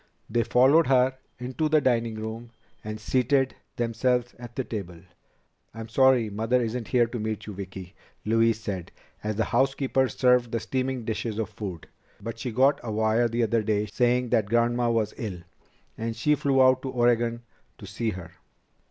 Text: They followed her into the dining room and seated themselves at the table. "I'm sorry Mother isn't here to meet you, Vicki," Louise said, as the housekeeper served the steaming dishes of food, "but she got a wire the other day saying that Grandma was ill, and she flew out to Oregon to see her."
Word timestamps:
They 0.31 0.41
followed 0.41 0.87
her 0.87 1.15
into 1.37 1.69
the 1.69 1.79
dining 1.79 2.15
room 2.15 2.49
and 2.83 2.99
seated 2.99 3.53
themselves 3.75 4.33
at 4.39 4.55
the 4.55 4.63
table. 4.63 4.99
"I'm 5.75 5.89
sorry 5.89 6.27
Mother 6.27 6.59
isn't 6.59 6.87
here 6.87 7.05
to 7.05 7.19
meet 7.19 7.45
you, 7.45 7.53
Vicki," 7.53 7.93
Louise 8.25 8.59
said, 8.59 8.91
as 9.23 9.35
the 9.35 9.45
housekeeper 9.45 10.09
served 10.09 10.51
the 10.51 10.59
steaming 10.59 11.05
dishes 11.05 11.37
of 11.37 11.51
food, 11.51 11.87
"but 12.19 12.39
she 12.39 12.51
got 12.51 12.79
a 12.81 12.91
wire 12.91 13.27
the 13.27 13.43
other 13.43 13.61
day 13.61 13.85
saying 13.85 14.29
that 14.29 14.47
Grandma 14.49 14.89
was 14.89 15.13
ill, 15.17 15.41
and 15.99 16.15
she 16.15 16.33
flew 16.33 16.63
out 16.63 16.81
to 16.81 16.89
Oregon 16.89 17.43
to 17.77 17.85
see 17.85 18.09
her." 18.09 18.31